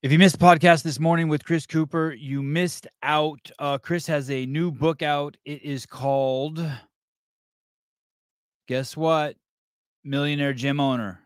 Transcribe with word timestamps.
If 0.00 0.12
you 0.12 0.18
missed 0.20 0.38
the 0.38 0.44
podcast 0.44 0.84
this 0.84 1.00
morning 1.00 1.26
with 1.26 1.44
Chris 1.44 1.66
Cooper, 1.66 2.14
you 2.16 2.40
missed 2.40 2.86
out. 3.02 3.50
Uh, 3.58 3.78
Chris 3.78 4.06
has 4.06 4.30
a 4.30 4.46
new 4.46 4.70
book 4.70 5.02
out. 5.02 5.36
It 5.44 5.64
is 5.64 5.86
called, 5.86 6.64
guess 8.68 8.96
what? 8.96 9.34
Millionaire 10.04 10.52
Gym 10.52 10.78
Owner. 10.78 11.18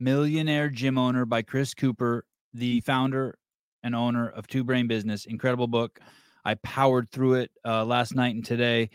Millionaire 0.00 0.68
Gym 0.68 0.98
Owner 0.98 1.24
by 1.24 1.40
Chris 1.40 1.72
Cooper, 1.72 2.26
the 2.52 2.82
founder 2.82 3.38
and 3.82 3.94
owner 3.94 4.28
of 4.28 4.46
Two 4.46 4.64
Brain 4.64 4.86
Business. 4.86 5.24
Incredible 5.24 5.66
book. 5.66 5.98
I 6.44 6.56
powered 6.56 7.10
through 7.10 7.36
it 7.36 7.50
uh, 7.64 7.86
last 7.86 8.14
night 8.14 8.34
and 8.34 8.44
today. 8.44 8.90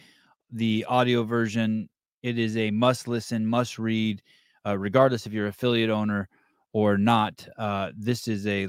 The 0.52 0.86
audio 0.88 1.24
version, 1.24 1.90
it 2.22 2.38
is 2.38 2.58
a 2.58 2.70
must 2.70 3.08
listen, 3.08 3.48
must 3.48 3.80
read, 3.80 4.22
uh, 4.68 4.78
regardless 4.78 5.26
if 5.26 5.34
you're 5.34 5.48
affiliate 5.48 5.90
owner 5.90 6.30
or 6.74 7.00
not. 7.00 7.48
Uh, 7.58 7.90
this 7.98 8.28
is 8.28 8.46
a 8.46 8.68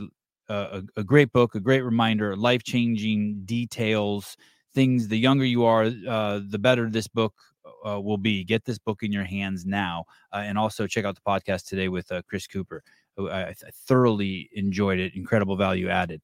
a, 0.48 0.82
a 0.96 1.04
great 1.04 1.32
book, 1.32 1.54
a 1.54 1.60
great 1.60 1.82
reminder, 1.82 2.36
life 2.36 2.62
changing 2.62 3.42
details, 3.44 4.36
things. 4.74 5.08
The 5.08 5.18
younger 5.18 5.44
you 5.44 5.64
are, 5.64 5.90
uh, 6.08 6.40
the 6.48 6.58
better 6.58 6.88
this 6.88 7.08
book 7.08 7.34
uh, 7.84 8.00
will 8.00 8.18
be. 8.18 8.44
Get 8.44 8.64
this 8.64 8.78
book 8.78 9.02
in 9.02 9.12
your 9.12 9.24
hands 9.24 9.64
now, 9.64 10.04
uh, 10.32 10.42
and 10.44 10.58
also 10.58 10.86
check 10.86 11.04
out 11.04 11.14
the 11.14 11.20
podcast 11.20 11.66
today 11.66 11.88
with 11.88 12.10
uh, 12.12 12.22
Chris 12.28 12.46
Cooper. 12.46 12.82
I, 13.18 13.44
I, 13.44 13.54
thoroughly 13.86 14.50
enjoyed 14.52 14.98
it. 14.98 15.14
Incredible 15.14 15.56
value 15.56 15.88
added. 15.88 16.20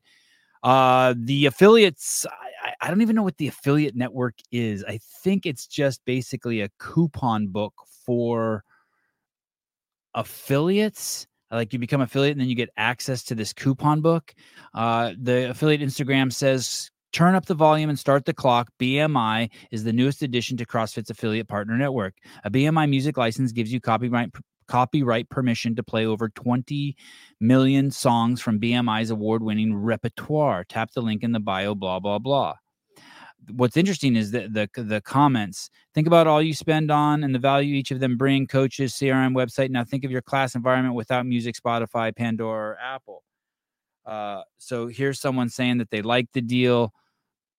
Uh, 0.62 1.14
the 1.16 1.46
affiliates, 1.46 2.26
I, 2.62 2.74
I, 2.82 2.88
don't 2.88 3.00
even 3.00 3.16
know 3.16 3.22
what 3.22 3.38
the 3.38 3.48
affiliate 3.48 3.96
network 3.96 4.34
is. 4.52 4.84
I 4.84 4.98
think 5.22 5.46
it's 5.46 5.66
just 5.66 6.04
basically 6.04 6.60
a 6.60 6.68
coupon 6.78 7.48
book 7.48 7.72
for 8.04 8.62
affiliates 10.14 11.26
like 11.52 11.72
you 11.72 11.78
become 11.78 12.00
affiliate 12.00 12.32
and 12.32 12.40
then 12.40 12.48
you 12.48 12.54
get 12.54 12.70
access 12.76 13.22
to 13.24 13.34
this 13.34 13.52
coupon 13.52 14.00
book. 14.00 14.34
Uh, 14.74 15.12
the 15.20 15.50
affiliate 15.50 15.82
Instagram 15.82 16.32
says 16.32 16.90
turn 17.12 17.34
up 17.34 17.46
the 17.46 17.54
volume 17.54 17.90
and 17.90 17.98
start 17.98 18.24
the 18.24 18.32
clock. 18.32 18.70
BMI 18.80 19.50
is 19.70 19.84
the 19.84 19.92
newest 19.92 20.22
addition 20.22 20.56
to 20.56 20.66
CrossFit's 20.66 21.10
affiliate 21.10 21.48
partner 21.48 21.76
network. 21.76 22.14
A 22.44 22.50
BMI 22.50 22.88
music 22.88 23.16
license 23.16 23.52
gives 23.52 23.72
you 23.72 23.80
copyright 23.80 24.30
copyright 24.68 25.28
permission 25.28 25.74
to 25.74 25.82
play 25.82 26.06
over 26.06 26.30
20 26.30 26.96
million 27.40 27.90
songs 27.90 28.40
from 28.40 28.58
BMI's 28.58 29.10
award-winning 29.10 29.74
repertoire. 29.74 30.64
Tap 30.64 30.92
the 30.92 31.02
link 31.02 31.22
in 31.22 31.32
the 31.32 31.40
bio 31.40 31.74
blah 31.74 32.00
blah 32.00 32.18
blah 32.18 32.54
what's 33.50 33.76
interesting 33.76 34.16
is 34.16 34.30
that 34.32 34.52
the 34.52 34.68
the 34.74 35.00
comments. 35.00 35.70
Think 35.94 36.06
about 36.06 36.26
all 36.26 36.42
you 36.42 36.54
spend 36.54 36.90
on 36.90 37.24
and 37.24 37.34
the 37.34 37.38
value 37.38 37.74
each 37.74 37.90
of 37.90 38.00
them 38.00 38.16
bring 38.16 38.46
coaches 38.46 38.94
crm 38.94 39.34
website 39.34 39.70
now 39.70 39.84
think 39.84 40.04
of 40.04 40.10
your 40.10 40.22
class 40.22 40.54
environment 40.54 40.94
without 40.94 41.26
music 41.26 41.54
spotify 41.54 42.14
pandora 42.14 42.72
or 42.72 42.78
apple. 42.78 43.22
Uh, 44.04 44.42
so 44.58 44.88
here's 44.88 45.20
someone 45.20 45.48
saying 45.48 45.78
that 45.78 45.90
they 45.90 46.02
like 46.02 46.26
the 46.32 46.40
deal. 46.40 46.92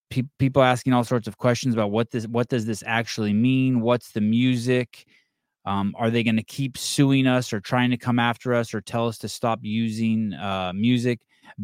Pe- 0.09 0.23
people 0.39 0.61
asking 0.61 0.93
all 0.93 1.03
sorts 1.03 1.27
of 1.27 1.37
questions 1.37 1.73
about 1.73 1.91
what 1.91 2.11
this 2.11 2.27
what 2.27 2.49
does 2.49 2.65
this 2.65 2.83
actually 2.85 3.33
mean? 3.33 3.81
What's 3.81 4.11
the 4.11 4.21
music? 4.21 5.05
Um, 5.65 5.95
are 5.97 6.09
they 6.09 6.23
going 6.23 6.35
to 6.35 6.43
keep 6.43 6.77
suing 6.77 7.25
us 7.25 7.53
or 7.53 7.61
trying 7.61 7.91
to 7.91 7.97
come 7.97 8.19
after 8.19 8.53
us 8.53 8.73
or 8.73 8.81
tell 8.81 9.07
us 9.07 9.17
to 9.19 9.29
stop 9.29 9.59
using 9.61 10.33
uh, 10.33 10.73
music 10.75 11.21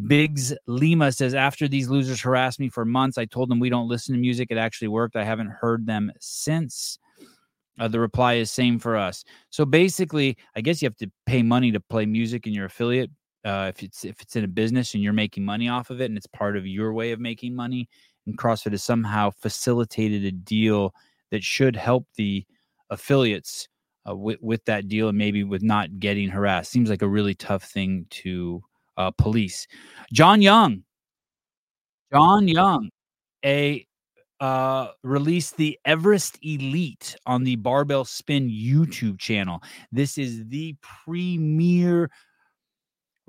Biggs 0.07 0.53
Lima 0.67 1.11
says, 1.11 1.33
after 1.33 1.67
these 1.67 1.89
losers 1.89 2.21
harassed 2.21 2.59
me 2.59 2.69
for 2.69 2.85
months, 2.85 3.17
I 3.17 3.25
told 3.25 3.49
them 3.49 3.59
we 3.59 3.69
don't 3.69 3.87
listen 3.87 4.13
to 4.13 4.21
music. 4.21 4.49
It 4.51 4.57
actually 4.57 4.89
worked. 4.89 5.15
I 5.15 5.23
haven't 5.23 5.49
heard 5.49 5.85
them 5.85 6.11
since. 6.19 6.99
Uh, 7.79 7.87
the 7.87 7.99
reply 7.99 8.33
is 8.33 8.51
same 8.51 8.77
for 8.77 8.97
us. 8.97 9.23
So 9.49 9.65
basically, 9.65 10.37
I 10.55 10.61
guess 10.61 10.81
you 10.81 10.87
have 10.87 10.97
to 10.97 11.09
pay 11.25 11.41
money 11.41 11.71
to 11.71 11.79
play 11.79 12.05
music 12.05 12.45
in 12.45 12.53
your 12.53 12.65
affiliate. 12.65 13.09
Uh, 13.45 13.71
if 13.73 13.81
it's 13.81 14.03
if 14.03 14.19
it's 14.21 14.35
in 14.35 14.43
a 14.43 14.49
business 14.49 14.93
and 14.93 15.01
you're 15.01 15.13
making 15.13 15.45
money 15.45 15.69
off 15.69 15.89
of 15.89 16.01
it, 16.01 16.05
and 16.05 16.17
it's 16.17 16.27
part 16.27 16.57
of 16.57 16.67
your 16.67 16.91
way 16.91 17.11
of 17.11 17.21
making 17.21 17.55
money, 17.55 17.87
and 18.27 18.37
CrossFit 18.37 18.71
has 18.71 18.83
somehow 18.83 19.29
facilitated 19.29 20.25
a 20.25 20.31
deal 20.31 20.93
that 21.31 21.41
should 21.41 21.77
help 21.77 22.05
the 22.17 22.45
affiliates 22.89 23.69
uh, 24.09 24.13
with 24.13 24.41
with 24.41 24.63
that 24.65 24.89
deal 24.89 25.07
and 25.07 25.17
maybe 25.17 25.45
with 25.45 25.63
not 25.63 25.99
getting 25.99 26.27
harassed. 26.27 26.69
Seems 26.69 26.89
like 26.89 27.01
a 27.01 27.07
really 27.07 27.33
tough 27.33 27.63
thing 27.63 28.07
to 28.09 28.61
uh, 28.99 29.11
police. 29.17 29.65
John 30.13 30.41
Young, 30.43 30.83
John 32.13 32.47
Young, 32.47 32.89
a 33.43 33.85
uh, 34.39 34.89
released 35.03 35.57
the 35.57 35.77
Everest 35.85 36.37
Elite 36.43 37.15
on 37.25 37.43
the 37.43 37.55
Barbell 37.57 38.05
Spin 38.05 38.49
YouTube 38.49 39.19
channel. 39.19 39.61
This 39.91 40.17
is 40.17 40.45
the 40.47 40.75
premier 40.81 42.09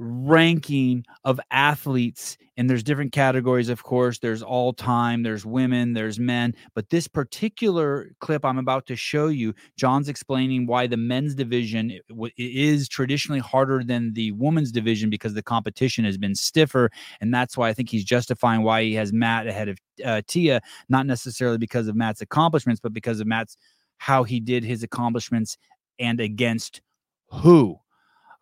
ranking 0.02 1.04
of 1.24 1.38
athletes 1.50 2.38
and 2.56 2.68
there's 2.70 2.82
different 2.82 3.12
categories 3.12 3.68
of 3.68 3.82
course. 3.82 4.18
There's 4.18 4.42
all 4.42 4.72
time 4.72 5.22
there's 5.22 5.44
women 5.44 5.92
there's 5.92 6.18
men. 6.18 6.54
But 6.74 6.88
this 6.90 7.06
particular 7.06 8.12
clip 8.20 8.44
i'm 8.44 8.58
about 8.58 8.86
to 8.86 8.96
show 8.96 9.28
you 9.28 9.54
john's 9.76 10.08
explaining 10.08 10.66
why 10.66 10.86
the 10.86 10.96
men's 10.96 11.34
division 11.34 11.98
is 12.38 12.88
traditionally 12.88 13.40
harder 13.40 13.84
than 13.84 14.14
the 14.14 14.32
women's 14.32 14.72
division 14.72 15.10
because 15.10 15.34
the 15.34 15.42
competition 15.42 16.04
has 16.06 16.16
been 16.16 16.34
stiffer. 16.34 16.90
And 17.20 17.32
that's 17.34 17.56
why 17.58 17.68
i 17.68 17.74
think 17.74 17.90
he's 17.90 18.04
justifying 18.04 18.62
why 18.62 18.82
he 18.82 18.94
has 18.94 19.12
matt 19.12 19.46
ahead 19.46 19.68
of 19.68 19.78
uh, 20.04 20.22
tia 20.26 20.62
not 20.88 21.06
necessarily 21.06 21.58
because 21.58 21.88
of 21.88 21.94
matt's 21.96 22.22
accomplishments 22.22 22.80
but 22.80 22.94
because 22.94 23.20
of 23.20 23.26
matt's 23.26 23.56
how 23.98 24.24
he 24.24 24.40
did 24.40 24.64
his 24.64 24.82
accomplishments 24.82 25.58
and 25.98 26.20
against 26.20 26.80
who? 27.28 27.76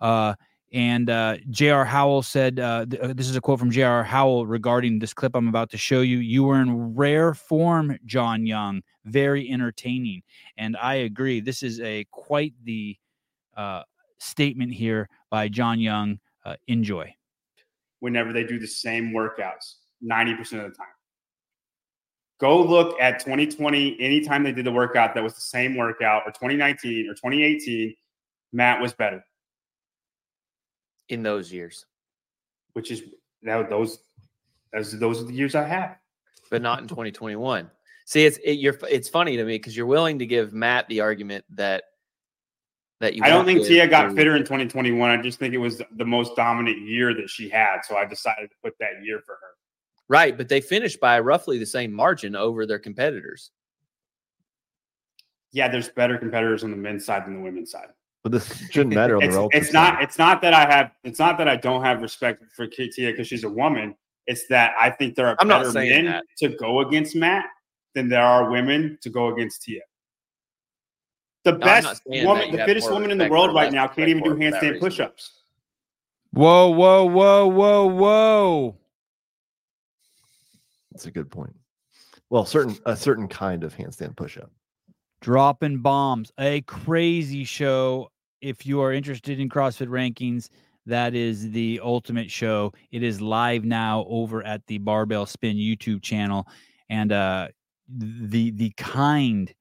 Uh 0.01 0.35
and 0.73 1.09
uh, 1.09 1.37
J.R. 1.51 1.85
Howell 1.85 2.23
said, 2.23 2.61
uh, 2.61 2.85
th- 2.85 3.03
uh, 3.03 3.13
This 3.15 3.29
is 3.29 3.37
a 3.37 3.41
quote 3.41 3.59
from 3.59 3.71
J.R. 3.71 4.05
Howell 4.05 4.47
regarding 4.47 4.99
this 4.99 5.15
clip 5.15 5.35
I'm 5.35 5.49
about 5.49 5.71
to 5.71 5.79
show 5.79 6.03
you. 6.03 6.19
You 6.19 6.45
were 6.45 6.61
in 6.61 6.95
rare 6.95 7.33
form, 7.33 7.99
John 8.05 8.45
Young, 8.45 8.83
very 9.07 9.51
entertaining. 9.51 10.23
And 10.59 10.77
I 10.77 10.95
agree. 10.97 11.41
This 11.41 11.63
is 11.63 11.81
a 11.81 12.07
quite 12.11 12.53
the 12.65 12.97
uh, 13.57 13.83
statement 14.19 14.75
here 14.75 15.09
by 15.31 15.49
John 15.49 15.81
Young. 15.81 16.19
Uh, 16.45 16.57
enjoy. 16.67 17.15
Whenever 18.01 18.33
they 18.33 18.45
do 18.45 18.59
the 18.59 18.67
same 18.67 19.13
workouts, 19.13 19.77
90% 20.05 20.39
of 20.41 20.49
the 20.51 20.77
time. 20.77 20.87
Go 22.41 22.63
look 22.63 23.01
at 23.01 23.19
2020, 23.19 24.01
anytime 24.01 24.45
they 24.45 24.53
did 24.53 24.67
a 24.67 24.71
workout 24.71 25.15
that 25.15 25.25
was 25.25 25.35
the 25.35 25.41
same 25.41 25.77
workout, 25.77 26.23
or 26.25 26.31
2019 26.31 27.09
or 27.09 27.15
2018, 27.15 27.95
Matt 28.53 28.81
was 28.81 28.93
better 28.93 29.25
in 31.09 31.23
those 31.23 31.53
years. 31.53 31.87
Which 32.73 32.91
is 32.91 33.03
now 33.43 33.63
those 33.63 33.99
as 34.75 34.99
those 34.99 35.21
are 35.21 35.25
the 35.25 35.33
years 35.33 35.55
I 35.55 35.65
have. 35.65 35.97
But 36.51 36.63
not 36.63 36.81
in 36.81 36.89
2021. 36.89 37.71
See, 38.05 38.25
it's 38.25 38.39
it, 38.39 38.53
you're 38.53 38.79
it's 38.89 39.09
funny 39.09 39.37
to 39.37 39.45
me 39.45 39.57
because 39.57 39.77
you're 39.77 39.87
willing 39.87 40.19
to 40.21 40.27
give 40.27 40.53
Matt 40.53 40.89
the 40.89 41.01
argument 41.01 41.45
that 41.51 41.85
that 43.01 43.15
you. 43.15 43.23
I 43.23 43.29
don't 43.29 43.45
think 43.45 43.67
Tia 43.67 43.87
got 43.87 44.15
fitter 44.15 44.35
in 44.35 44.43
2021. 44.43 45.11
I 45.11 45.21
just 45.21 45.39
think 45.39 45.55
it 45.55 45.59
was 45.59 45.83
the 45.97 46.05
most 46.05 46.35
dominant 46.37 46.81
year 46.81 47.15
that 47.15 47.29
she 47.29 47.49
had, 47.49 47.81
so 47.83 47.97
I 47.97 48.05
decided 48.07 48.51
to 48.51 48.57
put 48.63 48.75
that 48.81 49.05
year 49.05 49.21
for 49.25 49.33
her. 49.33 49.55
Right, 50.09 50.37
but 50.37 50.49
they 50.49 50.63
finished 50.63 51.01
by 51.01 51.21
roughly 51.21 51.59
the 51.59 51.67
same 51.67 51.93
margin 51.93 52.35
over 52.35 52.65
their 52.65 52.79
competitors. 52.79 53.51
Yeah, 55.53 55.69
there's 55.69 55.91
better 55.91 56.17
competitors 56.17 56.65
on 56.65 56.71
the 56.71 56.77
men's 56.77 57.05
side 57.05 57.27
than 57.27 57.35
the 57.35 57.41
women's 57.41 57.71
side. 57.71 57.89
But 58.23 58.33
this 58.33 58.69
shouldn't 58.71 58.95
matter 58.95 59.17
on 59.17 59.23
it's, 59.23 59.35
the 59.35 59.49
It's 59.53 59.73
not. 59.73 60.03
It's 60.03 60.19
not 60.19 60.43
that 60.43 60.53
I 60.53 60.71
have. 60.71 60.91
It's 61.05 61.19
not 61.19 61.39
that 61.39 61.49
I 61.49 61.57
don't 61.57 61.83
have 61.85 62.03
respect 62.03 62.43
for 62.55 62.67
Katia 62.67 63.11
because 63.13 63.29
she's 63.29 63.45
a 63.45 63.49
woman. 63.49 63.95
It's 64.27 64.47
that 64.49 64.75
I 64.79 64.91
think 64.91 65.15
there 65.15 65.27
are 65.27 65.37
I'm 65.39 65.49
better 65.49 65.73
men 65.73 66.05
that. 66.07 66.25
to 66.39 66.49
go 66.49 66.81
against 66.81 67.17
Matt 67.17 67.47
than 67.95 68.09
there 68.09 68.23
are 68.23 68.51
women 68.51 68.99
to 69.03 69.11
go 69.11 69.29
against 69.33 69.63
Tia. 69.63 69.81
The 71.45 71.53
No, 71.53 71.59
best 71.59 72.03
woman, 72.05 72.51
the 72.51 72.65
fittest 72.65 72.91
woman 72.91 73.11
in 73.11 73.19
the 73.19 73.29
world 73.29 73.55
right 73.55 73.73
now, 73.73 73.87
can't 73.87 74.09
even 74.09 74.23
do 74.23 74.35
handstand 74.35 74.81
push-ups. 74.81 75.33
Whoa, 76.33 76.69
whoa, 76.69 77.05
whoa, 77.05 77.47
whoa, 77.47 77.87
whoa. 77.87 78.77
That's 80.93 81.07
a 81.07 81.11
good 81.11 81.31
point. 81.31 81.57
Well, 82.29 82.45
certain 82.45 82.77
a 82.85 82.95
certain 82.97 83.29
kind 83.29 83.65
of 83.65 83.75
handstand 83.75 84.17
push-up. 84.17 84.51
Dropping 85.21 85.79
bombs, 85.79 86.33
a 86.39 86.61
crazy 86.63 87.45
show. 87.45 88.11
If 88.41 88.67
you 88.67 88.81
are 88.81 88.93
interested 88.93 89.41
in 89.41 89.49
CrossFit 89.49 89.89
rankings, 89.89 90.49
that 90.87 91.15
is 91.15 91.51
the 91.51 91.81
ultimate 91.83 92.31
show. 92.31 92.73
It 92.93 93.03
is 93.03 93.21
live 93.21 93.65
now 93.65 94.07
over 94.09 94.43
at 94.43 94.67
the 94.67 94.79
Barbell 94.79 95.27
Spin 95.27 95.57
YouTube 95.57 96.03
channel, 96.03 96.47
and 96.89 97.13
uh, 97.13 97.49
the 97.89 98.51
the 98.53 98.71
kind 98.77 99.53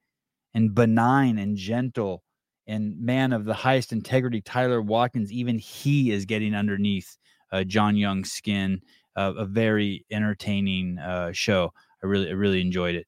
and 0.54 0.74
benign 0.74 1.38
and 1.38 1.58
gentle 1.58 2.24
and 2.68 3.00
man 3.00 3.34
of 3.34 3.46
the 3.46 3.54
highest 3.54 3.94
integrity, 3.94 4.42
Tyler 4.42 4.82
Watkins, 4.82 5.32
even 5.32 5.58
he 5.58 6.12
is 6.12 6.26
getting 6.26 6.54
underneath 6.54 7.18
uh, 7.52 7.64
John 7.64 7.96
Young's 7.96 8.32
skin. 8.32 8.82
Uh, 9.16 9.34
a 9.36 9.46
very 9.46 10.06
entertaining 10.12 11.00
uh, 11.00 11.32
show. 11.32 11.74
I 12.04 12.06
really, 12.06 12.30
I 12.30 12.34
really 12.34 12.62
enjoyed 12.62 12.94
it. 12.94 13.08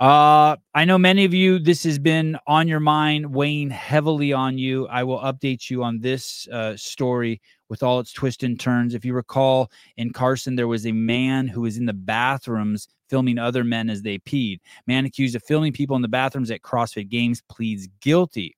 Uh, 0.00 0.56
I 0.74 0.86
know 0.86 0.96
many 0.96 1.26
of 1.26 1.34
you, 1.34 1.58
this 1.58 1.84
has 1.84 1.98
been 1.98 2.38
on 2.46 2.66
your 2.66 2.80
mind, 2.80 3.34
weighing 3.34 3.68
heavily 3.68 4.32
on 4.32 4.56
you. 4.56 4.88
I 4.88 5.04
will 5.04 5.18
update 5.18 5.68
you 5.68 5.84
on 5.84 6.00
this 6.00 6.48
uh, 6.48 6.74
story 6.74 7.42
with 7.68 7.82
all 7.82 8.00
its 8.00 8.10
twists 8.10 8.42
and 8.42 8.58
turns. 8.58 8.94
If 8.94 9.04
you 9.04 9.12
recall, 9.12 9.70
in 9.98 10.10
Carson, 10.10 10.56
there 10.56 10.68
was 10.68 10.86
a 10.86 10.92
man 10.92 11.48
who 11.48 11.60
was 11.60 11.76
in 11.76 11.84
the 11.84 11.92
bathrooms 11.92 12.88
filming 13.10 13.38
other 13.38 13.62
men 13.62 13.90
as 13.90 14.00
they 14.00 14.18
peed. 14.20 14.60
Man 14.86 15.04
accused 15.04 15.36
of 15.36 15.44
filming 15.44 15.74
people 15.74 15.96
in 15.96 16.02
the 16.02 16.08
bathrooms 16.08 16.50
at 16.50 16.62
CrossFit 16.62 17.10
Games 17.10 17.42
pleads 17.50 17.86
guilty, 18.00 18.56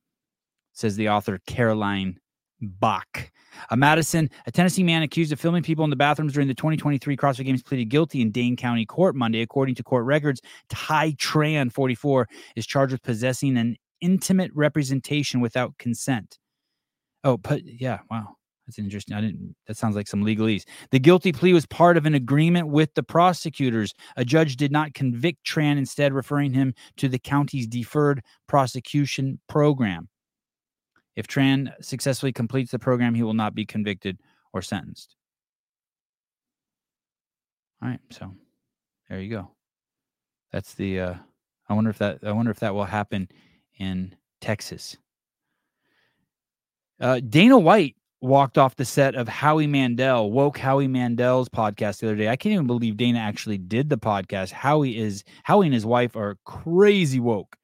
says 0.75 0.95
the 0.95 1.09
author 1.09 1.41
Caroline 1.49 2.21
Bach. 2.63 3.31
A 3.71 3.77
Madison, 3.77 4.31
a 4.47 4.53
Tennessee 4.53 4.83
man 4.83 5.03
accused 5.03 5.33
of 5.33 5.41
filming 5.41 5.63
people 5.63 5.85
in 5.85 5.91
the 5.91 5.97
bathrooms 5.97 6.33
during 6.33 6.49
the 6.49 6.55
2023 6.55 7.17
CrossFit 7.17 7.45
Games 7.45 7.63
pleaded 7.63 7.87
guilty 7.87 8.21
in 8.21 8.31
Dane 8.31 8.57
County 8.57 8.87
Court 8.87 9.15
Monday. 9.15 9.43
According 9.43 9.75
to 9.75 9.83
court 9.83 10.05
records, 10.05 10.41
Ty 10.69 11.13
Tran, 11.13 11.71
44, 11.71 12.29
is 12.57 12.67
charged 12.67 12.93
with 12.93 13.03
possessing 13.03 13.57
an 13.59 13.77
intimate 14.01 14.51
representation 14.55 15.41
without 15.41 15.77
consent. 15.79 16.39
Oh, 17.25 17.37
but 17.37 17.63
yeah, 17.65 17.99
wow. 18.11 18.37
That's 18.67 18.79
interesting. 18.79 19.17
I 19.17 19.21
didn't. 19.21 19.57
That 19.67 19.77
sounds 19.77 19.97
like 19.97 20.07
some 20.07 20.25
legalese. 20.25 20.63
The 20.93 21.01
guilty 21.01 21.33
plea 21.33 21.53
was 21.53 21.67
part 21.67 21.97
of 21.97 22.07
an 22.07 22.15
agreement 22.15 22.69
with 22.69 22.95
the 22.95 23.03
prosecutors. 23.03 23.93
A 24.17 24.25
judge 24.25 24.57
did 24.57 24.71
not 24.71 24.95
convict 24.95 25.45
Tran, 25.45 25.79
instead 25.79 26.13
referring 26.13 26.53
him 26.53 26.75
to 26.99 27.09
the 27.09 27.19
county's 27.19 27.67
deferred 27.67 28.23
prosecution 28.47 29.41
program. 29.49 30.09
If 31.17 31.27
Tran 31.27 31.73
successfully 31.83 32.33
completes 32.33 32.71
the 32.71 32.79
program, 32.79 33.15
he 33.15 33.23
will 33.23 33.35
not 33.35 33.55
be 33.55 33.67
convicted 33.67 34.19
or 34.53 34.63
sentenced. 34.63 35.17
All 37.83 37.89
right, 37.89 38.01
so 38.11 38.33
there 39.09 39.21
you 39.21 39.31
go. 39.31 39.51
That's 40.53 40.75
the. 40.75 41.01
Uh, 41.01 41.15
I 41.69 41.75
wonder 41.75 41.91
if 41.91 41.99
that. 41.99 42.19
I 42.23 42.33
wonder 42.33 42.51
if 42.51 42.61
that 42.61 42.75
will 42.75 42.85
happen 42.85 43.29
in 43.79 44.15
Texas. 44.41 44.97
Uh, 47.01 47.21
Dana 47.21 47.59
White 47.59 47.97
walked 48.21 48.57
off 48.57 48.77
the 48.77 48.85
set 48.85 49.17
of 49.17 49.27
Howie 49.27 49.67
Mandel, 49.67 50.31
woke 50.31 50.57
Howie 50.57 50.87
Mandel's 50.87 51.49
podcast 51.49 51.99
the 51.99 52.07
other 52.07 52.17
day. 52.17 52.29
I 52.29 52.37
can't 52.37 52.53
even 52.53 52.69
believe 52.69 52.97
Dana 52.97 53.19
actually 53.19 53.59
did 53.59 53.91
the 53.91 53.99
podcast. 53.99 54.53
Howie 54.53 54.97
is 54.97 55.25
Howie 55.43 55.67
and 55.67 55.75
his 55.75 55.85
wife 55.85 56.15
are 56.15 56.39
crazy 56.45 57.19
woke. 57.19 57.57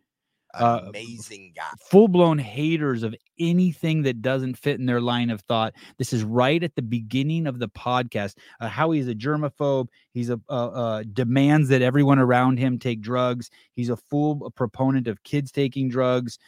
Uh, 0.58 0.80
Amazing 0.88 1.52
guy. 1.56 1.68
Full 1.90 2.08
blown 2.08 2.38
haters 2.38 3.02
of 3.02 3.14
anything 3.38 4.02
that 4.02 4.22
doesn't 4.22 4.56
fit 4.56 4.78
in 4.80 4.86
their 4.86 5.00
line 5.00 5.30
of 5.30 5.40
thought. 5.42 5.74
This 5.98 6.12
is 6.12 6.24
right 6.24 6.62
at 6.62 6.74
the 6.74 6.82
beginning 6.82 7.46
of 7.46 7.58
the 7.58 7.68
podcast. 7.68 8.36
Uh, 8.60 8.68
Howie 8.68 8.98
is 8.98 9.08
a 9.08 9.14
germaphobe. 9.14 9.88
He's 10.12 10.30
a 10.30 10.40
uh, 10.48 10.68
uh, 10.68 11.04
demands 11.12 11.68
that 11.68 11.82
everyone 11.82 12.18
around 12.18 12.58
him 12.58 12.78
take 12.78 13.00
drugs. 13.00 13.50
He's 13.74 13.90
a 13.90 13.96
full 13.96 14.50
proponent 14.52 15.06
of 15.06 15.22
kids 15.22 15.52
taking 15.52 15.88
drugs. 15.88 16.38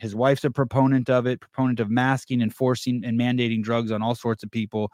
His 0.00 0.14
wife's 0.14 0.44
a 0.44 0.50
proponent 0.50 1.10
of 1.10 1.26
it, 1.26 1.40
proponent 1.40 1.80
of 1.80 1.90
masking, 1.90 2.42
and 2.42 2.54
forcing 2.54 3.04
and 3.04 3.18
mandating 3.18 3.62
drugs 3.62 3.90
on 3.90 4.02
all 4.02 4.14
sorts 4.14 4.42
of 4.42 4.50
people. 4.50 4.92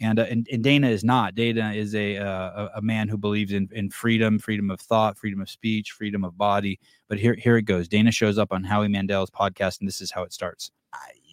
And, 0.00 0.18
uh, 0.18 0.26
and, 0.28 0.48
and 0.50 0.62
Dana 0.62 0.88
is 0.88 1.04
not. 1.04 1.34
Dana 1.34 1.72
is 1.72 1.94
a, 1.94 2.18
uh, 2.18 2.68
a 2.74 2.82
man 2.82 3.08
who 3.08 3.16
believes 3.16 3.52
in, 3.52 3.68
in 3.72 3.90
freedom, 3.90 4.38
freedom 4.38 4.70
of 4.70 4.80
thought, 4.80 5.16
freedom 5.16 5.40
of 5.40 5.48
speech, 5.48 5.92
freedom 5.92 6.24
of 6.24 6.36
body. 6.36 6.80
But 7.08 7.18
here 7.18 7.34
here 7.34 7.56
it 7.56 7.62
goes. 7.62 7.88
Dana 7.88 8.10
shows 8.10 8.38
up 8.38 8.52
on 8.52 8.64
Howie 8.64 8.88
Mandel's 8.88 9.30
podcast, 9.30 9.80
and 9.80 9.88
this 9.88 10.00
is 10.00 10.10
how 10.10 10.22
it 10.22 10.32
starts. 10.32 10.70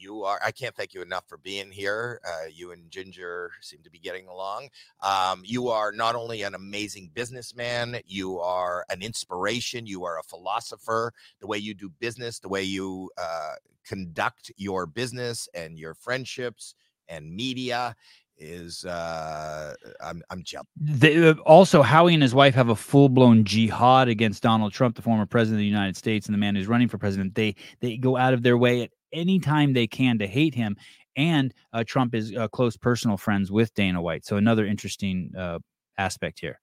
You 0.01 0.24
are. 0.24 0.39
I 0.44 0.51
can't 0.51 0.75
thank 0.75 0.94
you 0.94 1.01
enough 1.01 1.25
for 1.27 1.38
being 1.38 1.71
here. 1.71 2.19
Uh, 2.27 2.48
you 2.51 2.71
and 2.71 2.89
Ginger 2.89 3.51
seem 3.62 3.81
to 3.83 3.92
be 3.92 4.00
getting 4.00 4.27
along. 4.27 4.69
Um, 5.03 5.44
you 5.45 5.69
are 5.69 5.92
not 5.92 6.15
only 6.15 6.42
an 6.42 6.56
amazing 6.56 7.12
businessman, 7.13 8.00
you 8.06 8.39
are 8.39 8.86
an 8.89 9.01
inspiration. 9.01 9.86
You 9.86 10.03
are 10.06 10.19
a 10.19 10.24
philosopher. 10.24 11.13
The 11.39 11.48
way 11.48 11.59
you 11.59 11.74
do 11.74 11.89
business, 12.00 12.39
the 12.39 12.50
way 12.50 12.63
you 12.63 13.12
uh, 13.21 13.53
conduct 13.86 14.51
your 14.57 14.86
business 14.86 15.48
and 15.53 15.77
your 15.77 15.94
friendships 15.94 16.75
and 17.07 17.31
media 17.33 17.95
is 18.38 18.86
uh 18.86 19.74
I'm 20.03 20.24
I'm 20.31 20.44
jealous. 20.44 20.68
They, 20.75 21.30
uh, 21.30 21.36
also, 21.45 21.83
Howie 21.83 22.15
and 22.15 22.24
his 22.24 22.33
wife 22.33 22.56
have 22.56 22.69
a 22.69 22.75
full 22.75 23.07
blown 23.07 23.44
jihad 23.44 24.07
against 24.07 24.42
Donald 24.42 24.74
Trump, 24.74 24.95
the 24.95 25.01
former 25.01 25.27
president 25.27 25.57
of 25.57 25.59
the 25.59 25.68
United 25.68 25.95
States, 25.95 26.25
and 26.25 26.33
the 26.33 26.39
man 26.39 26.56
who's 26.56 26.68
running 26.68 26.88
for 26.88 26.98
president. 26.98 27.36
They 27.36 27.56
they 27.81 27.98
go 27.98 28.18
out 28.18 28.33
of 28.33 28.42
their 28.42 28.57
way 28.57 28.81
at 28.83 28.89
any 29.13 29.40
time 29.40 29.74
they 29.74 29.88
can 29.88 30.18
to 30.19 30.28
hate 30.28 30.56
him. 30.56 30.75
And 31.16 31.54
uh, 31.74 31.84
Trump 31.86 32.16
is 32.16 32.34
uh, 32.36 32.48
close 32.48 32.78
personal 32.78 33.18
friends 33.18 33.52
with 33.52 33.74
Dana 33.74 34.02
White. 34.02 34.25
So 34.25 34.38
another 34.38 34.66
interesting 34.66 35.31
uh, 35.38 35.60
aspect 35.98 36.40
here. 36.40 36.60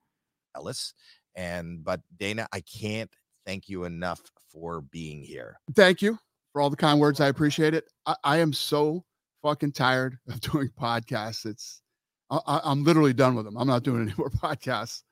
Ellis. 0.56 0.94
And 1.34 1.84
but 1.84 2.00
Dana, 2.18 2.48
I 2.52 2.60
can't 2.60 3.10
thank 3.46 3.68
you 3.68 3.84
enough 3.84 4.20
for 4.50 4.80
being 4.80 5.22
here. 5.22 5.58
Thank 5.74 6.02
you 6.02 6.18
for 6.52 6.60
all 6.60 6.70
the 6.70 6.76
kind 6.76 6.98
words. 6.98 7.20
I 7.20 7.28
appreciate 7.28 7.74
it. 7.74 7.84
I, 8.06 8.16
I 8.24 8.36
am 8.38 8.52
so 8.52 9.04
fucking 9.42 9.72
tired 9.72 10.18
of 10.28 10.40
doing 10.40 10.70
podcasts. 10.78 11.46
It's 11.46 11.80
I, 12.30 12.60
I'm 12.64 12.84
literally 12.84 13.14
done 13.14 13.34
with 13.34 13.44
them. 13.44 13.56
I'm 13.56 13.68
not 13.68 13.84
doing 13.84 14.02
any 14.02 14.14
more 14.18 14.30
podcasts. 14.42 15.02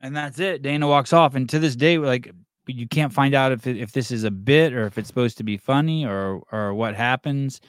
And 0.00 0.16
that's 0.16 0.38
it. 0.38 0.62
Dana 0.62 0.86
walks 0.86 1.12
off, 1.12 1.34
and 1.34 1.48
to 1.48 1.58
this 1.58 1.74
day, 1.74 1.98
like 1.98 2.32
you 2.68 2.86
can't 2.88 3.12
find 3.12 3.34
out 3.34 3.52
if 3.52 3.66
it, 3.66 3.76
if 3.76 3.92
this 3.92 4.10
is 4.10 4.24
a 4.24 4.30
bit 4.30 4.72
or 4.72 4.86
if 4.86 4.98
it's 4.98 5.08
supposed 5.08 5.38
to 5.38 5.44
be 5.44 5.56
funny 5.56 6.04
or 6.06 6.42
or 6.52 6.74
what 6.74 6.94
happens. 6.94 7.60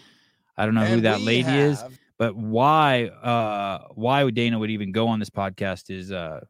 I 0.57 0.65
don't 0.65 0.75
know 0.75 0.85
who 0.85 1.01
that 1.01 1.19
we 1.19 1.25
lady 1.25 1.55
is, 1.57 1.83
but 2.17 2.35
why 2.35 3.05
uh 3.05 3.87
why 3.95 4.23
would 4.23 4.35
Dana 4.35 4.59
would 4.59 4.69
even 4.71 4.91
go 4.91 5.07
on 5.07 5.19
this 5.19 5.29
podcast 5.29 5.89
is 5.89 6.11
uh 6.11 6.41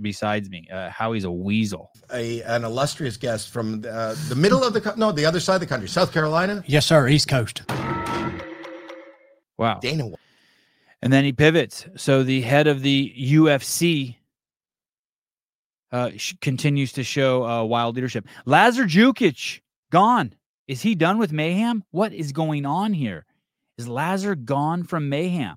besides 0.00 0.50
me. 0.50 0.66
Uh, 0.72 0.90
Howie's 0.90 1.24
a 1.24 1.30
weasel. 1.30 1.90
a 2.12 2.42
an 2.42 2.64
illustrious 2.64 3.16
guest 3.16 3.50
from 3.50 3.84
uh, 3.88 4.14
the 4.28 4.34
middle 4.34 4.64
of 4.64 4.72
the 4.72 4.80
co- 4.80 4.94
no 4.96 5.12
the 5.12 5.24
other 5.24 5.40
side 5.40 5.54
of 5.54 5.60
the 5.60 5.66
country, 5.66 5.88
South 5.88 6.12
Carolina. 6.12 6.62
Yes, 6.66 6.84
sir. 6.86 7.06
East 7.08 7.28
Coast. 7.28 7.62
Wow. 9.56 9.78
Dana, 9.80 10.10
And 11.00 11.12
then 11.12 11.24
he 11.24 11.32
pivots. 11.32 11.86
So 11.96 12.22
the 12.24 12.40
head 12.42 12.66
of 12.66 12.82
the 12.82 13.14
UFC 13.16 14.16
uh, 15.94 16.10
continues 16.40 16.92
to 16.92 17.04
show 17.04 17.46
uh, 17.46 17.62
wild 17.62 17.94
leadership. 17.94 18.26
Lazar 18.46 18.84
Jukic 18.84 19.60
gone. 19.90 20.34
Is 20.66 20.82
he 20.82 20.96
done 20.96 21.18
with 21.18 21.30
mayhem? 21.30 21.84
What 21.92 22.12
is 22.12 22.32
going 22.32 22.66
on 22.66 22.92
here? 22.92 23.24
Is 23.78 23.86
Lazar 23.86 24.34
gone 24.34 24.82
from 24.82 25.08
mayhem? 25.08 25.54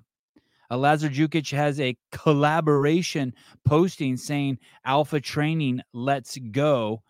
Uh, 0.70 0.76
Lazar 0.76 1.08
Jukic 1.08 1.50
has 1.50 1.80
a 1.80 1.96
collaboration 2.12 3.34
posting 3.64 4.16
saying 4.16 4.58
Alpha 4.84 5.20
Training, 5.20 5.80
let's 5.92 6.38
go. 6.52 7.02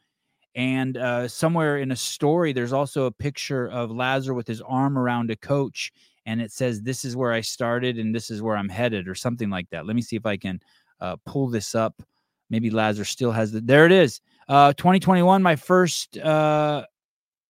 And 0.55 0.97
uh, 0.97 1.29
somewhere 1.29 1.77
in 1.77 1.91
a 1.91 1.97
story, 1.97 2.55
there's 2.55 2.73
also 2.73 3.05
a 3.05 3.13
picture 3.13 3.69
of 3.69 3.91
Lazar 3.91 4.33
with 4.33 4.47
his 4.47 4.63
arm 4.63 4.97
around 4.97 5.31
a 5.31 5.37
coach, 5.37 5.93
and 6.25 6.41
it 6.41 6.51
says, 6.51 6.81
This 6.81 7.05
is 7.05 7.15
where 7.15 7.33
I 7.33 7.43
started 7.43 7.99
and 7.99 8.15
this 8.15 8.31
is 8.31 8.41
where 8.41 8.57
I'm 8.57 8.71
headed, 8.71 9.07
or 9.07 9.15
something 9.15 9.51
like 9.51 9.69
that. 9.69 9.85
Let 9.85 9.97
me 9.97 10.03
see 10.03 10.17
if 10.17 10.25
I 10.25 10.39
can 10.39 10.61
uh, 10.99 11.17
pull 11.27 11.49
this 11.49 11.75
up. 11.75 12.03
Maybe 12.51 12.71
Lazar 12.71 13.05
still 13.05 13.33
has 13.33 13.53
the. 13.53 13.61
There 13.61 13.87
it 13.87 13.93
is. 13.93 14.21
Uh, 14.49 14.73
2021, 14.73 15.43
my 15.43 15.57
first 15.57 16.17
uh, 16.19 16.85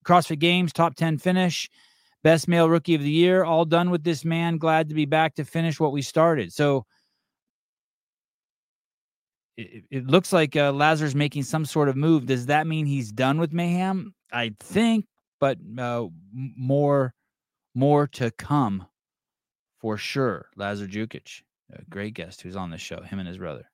CrossFit 0.04 0.38
Games 0.38 0.72
top 0.72 0.96
10 0.96 1.18
finish. 1.18 1.70
Best 2.24 2.48
male 2.48 2.68
rookie 2.68 2.96
of 2.96 3.02
the 3.02 3.10
year. 3.10 3.44
All 3.44 3.64
done 3.64 3.90
with 3.90 4.02
this 4.02 4.24
man. 4.24 4.58
Glad 4.58 4.88
to 4.88 4.94
be 4.94 5.04
back 5.04 5.36
to 5.36 5.44
finish 5.44 5.78
what 5.78 5.92
we 5.92 6.02
started. 6.02 6.52
So 6.52 6.84
it, 9.56 9.84
it 9.90 10.06
looks 10.06 10.32
like 10.32 10.56
uh, 10.56 10.72
Lazar's 10.72 11.14
making 11.14 11.44
some 11.44 11.64
sort 11.64 11.88
of 11.88 11.96
move. 11.96 12.26
Does 12.26 12.46
that 12.46 12.66
mean 12.66 12.86
he's 12.86 13.12
done 13.12 13.38
with 13.38 13.52
Mayhem? 13.52 14.14
I 14.32 14.52
think, 14.58 15.06
but 15.38 15.58
uh, 15.78 16.06
more, 16.32 17.14
more 17.74 18.08
to 18.08 18.30
come 18.32 18.86
for 19.80 19.96
sure. 19.96 20.48
Lazar 20.56 20.86
Jukic, 20.86 21.42
a 21.72 21.82
great 21.84 22.14
guest 22.14 22.40
who's 22.42 22.56
on 22.56 22.70
the 22.70 22.78
show, 22.78 23.00
him 23.02 23.20
and 23.20 23.28
his 23.28 23.38
brother. 23.38 23.70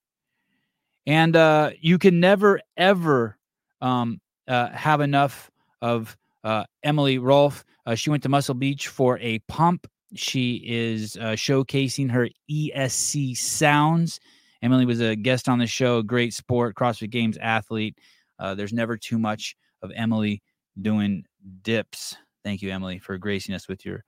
And 1.06 1.37
uh, 1.37 1.70
you 1.80 1.99
can 1.99 2.20
never 2.20 2.61
ever 2.76 3.37
um, 3.80 4.20
uh, 4.49 4.70
have 4.70 5.00
enough 5.00 5.50
of 5.82 6.16
uh, 6.42 6.64
Emily 6.82 7.18
Rolfe. 7.18 7.64
Uh, 7.87 7.94
she 7.94 8.11
went 8.11 8.23
to 8.23 8.28
Muscle 8.28 8.54
Beach 8.54 8.88
for 8.88 9.18
a 9.18 9.38
pump. 9.40 9.87
She 10.14 10.62
is 10.64 11.16
uh, 11.16 11.32
showcasing 11.32 12.11
her 12.11 12.28
ESC 12.50 13.37
sounds. 13.37 14.20
Emily 14.62 14.87
was 14.87 15.00
a 15.00 15.16
guest 15.16 15.49
on 15.49 15.58
the 15.58 15.66
show, 15.66 16.00
great 16.00 16.32
sport, 16.32 16.75
CrossFit 16.75 17.11
Games 17.11 17.37
athlete. 17.38 17.99
Uh, 18.38 18.54
there's 18.54 18.73
never 18.73 18.96
too 18.96 19.18
much 19.18 19.56
of 19.82 19.90
Emily 19.94 20.42
doing 20.80 21.25
dips. 21.62 22.16
Thank 22.44 22.62
you, 22.62 22.70
Emily, 22.70 22.99
for 22.99 23.18
gracing 23.18 23.54
us 23.54 23.68
with 23.68 23.84
your 23.84 24.04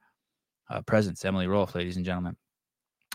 presence. 0.87 1.25
Emily 1.25 1.47
Rolfe, 1.47 1.75
ladies 1.75 1.97
and 1.97 2.05
gentlemen. 2.05 2.37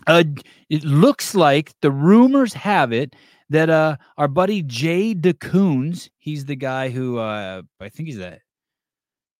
Uh, 0.06 0.24
it 0.68 0.84
looks 0.84 1.34
like 1.34 1.72
the 1.80 1.90
rumors 1.90 2.54
have 2.54 2.92
it 2.92 3.14
that 3.50 3.70
uh, 3.70 3.96
our 4.16 4.28
buddy 4.28 4.62
Jay 4.62 5.14
DeCoons, 5.14 6.08
he's 6.18 6.46
the 6.46 6.56
guy 6.56 6.88
who 6.88 7.18
uh, 7.18 7.62
I 7.80 7.88
think 7.88 8.08
he's 8.08 8.18
the 8.18 8.38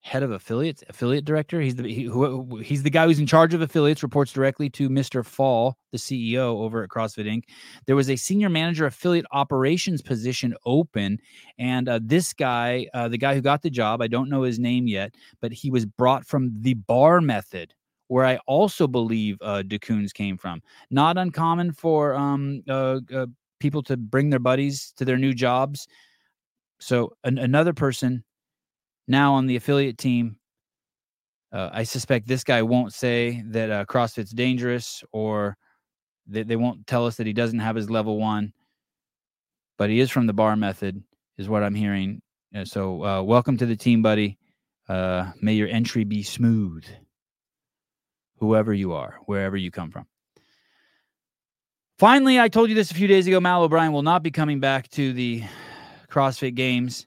head 0.02 0.24
of 0.24 0.32
affiliates, 0.32 0.82
affiliate 0.88 1.24
director. 1.24 1.60
He's 1.60 1.76
the 1.76 1.84
he, 1.84 2.02
who, 2.04 2.58
he's 2.58 2.82
the 2.82 2.90
guy 2.90 3.06
who's 3.06 3.20
in 3.20 3.26
charge 3.26 3.54
of 3.54 3.62
affiliates. 3.62 4.02
Reports 4.02 4.32
directly 4.32 4.68
to 4.70 4.88
Mr. 4.88 5.24
Faul, 5.24 5.78
the 5.92 5.98
CEO 5.98 6.60
over 6.60 6.82
at 6.82 6.90
CrossFit 6.90 7.26
Inc. 7.26 7.44
There 7.86 7.96
was 7.96 8.10
a 8.10 8.16
senior 8.16 8.48
manager 8.48 8.84
affiliate 8.84 9.26
operations 9.32 10.02
position 10.02 10.54
open, 10.66 11.18
and 11.58 11.88
uh, 11.88 12.00
this 12.02 12.32
guy, 12.32 12.88
uh, 12.92 13.08
the 13.08 13.18
guy 13.18 13.34
who 13.34 13.40
got 13.40 13.62
the 13.62 13.70
job, 13.70 14.02
I 14.02 14.08
don't 14.08 14.28
know 14.28 14.42
his 14.42 14.58
name 14.58 14.88
yet, 14.88 15.14
but 15.40 15.52
he 15.52 15.70
was 15.70 15.86
brought 15.86 16.26
from 16.26 16.50
the 16.60 16.74
Bar 16.74 17.20
Method. 17.20 17.72
Where 18.12 18.26
I 18.26 18.36
also 18.46 18.86
believe 18.86 19.38
uh, 19.40 19.62
DeCoons 19.66 20.12
came 20.12 20.36
from. 20.36 20.60
Not 20.90 21.16
uncommon 21.16 21.72
for 21.72 22.14
um, 22.14 22.62
uh, 22.68 23.00
uh, 23.14 23.26
people 23.58 23.82
to 23.84 23.96
bring 23.96 24.28
their 24.28 24.38
buddies 24.38 24.92
to 24.98 25.06
their 25.06 25.16
new 25.16 25.32
jobs. 25.32 25.88
So 26.78 27.14
an, 27.24 27.38
another 27.38 27.72
person 27.72 28.22
now 29.08 29.32
on 29.32 29.46
the 29.46 29.56
affiliate 29.56 29.96
team. 29.96 30.36
Uh, 31.52 31.70
I 31.72 31.84
suspect 31.84 32.28
this 32.28 32.44
guy 32.44 32.60
won't 32.60 32.92
say 32.92 33.42
that 33.46 33.70
uh, 33.70 33.84
CrossFit's 33.86 34.32
dangerous 34.32 35.02
or 35.12 35.56
they, 36.26 36.42
they 36.42 36.56
won't 36.56 36.86
tell 36.86 37.06
us 37.06 37.16
that 37.16 37.26
he 37.26 37.32
doesn't 37.32 37.60
have 37.60 37.76
his 37.76 37.88
level 37.88 38.18
one, 38.18 38.52
but 39.78 39.88
he 39.88 40.00
is 40.00 40.10
from 40.10 40.26
the 40.26 40.34
bar 40.34 40.54
method, 40.54 41.02
is 41.38 41.48
what 41.48 41.62
I'm 41.62 41.74
hearing. 41.74 42.20
Uh, 42.54 42.66
so, 42.66 43.02
uh, 43.04 43.22
welcome 43.22 43.56
to 43.56 43.64
the 43.64 43.76
team, 43.76 44.02
buddy. 44.02 44.36
Uh, 44.86 45.32
may 45.40 45.54
your 45.54 45.68
entry 45.68 46.04
be 46.04 46.22
smooth, 46.22 46.84
whoever 48.42 48.74
you 48.74 48.92
are, 48.92 49.20
wherever 49.26 49.56
you 49.56 49.70
come 49.70 49.88
from. 49.88 50.04
Finally, 51.96 52.40
I 52.40 52.48
told 52.48 52.70
you 52.70 52.74
this 52.74 52.90
a 52.90 52.94
few 52.94 53.06
days 53.06 53.28
ago. 53.28 53.38
Mal 53.38 53.62
O'Brien 53.62 53.92
will 53.92 54.02
not 54.02 54.24
be 54.24 54.32
coming 54.32 54.58
back 54.58 54.88
to 54.90 55.12
the 55.12 55.44
CrossFit 56.10 56.56
Games. 56.56 57.06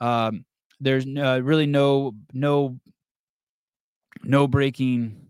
Um, 0.00 0.44
there's 0.80 1.06
uh, 1.06 1.40
really 1.44 1.66
no 1.66 2.16
no 2.32 2.80
no 4.24 4.48
breaking 4.48 5.28